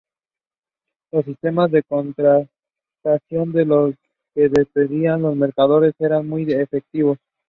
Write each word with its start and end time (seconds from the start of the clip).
Los 1.11 1.25
sistemas 1.25 1.69
de 1.69 1.83
contratación 1.83 2.49
de 3.53 3.65
los 3.65 3.93
que 4.33 4.49
dependían 4.49 5.21
los 5.21 5.35
mercaderes 5.35 5.93
eran 5.99 6.27
muy 6.27 6.51
efectivos. 6.51 7.19